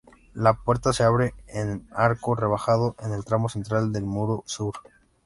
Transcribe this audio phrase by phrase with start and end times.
[0.33, 4.73] La puerta se abre, en arco rebajado, en el tramo central del muro sur.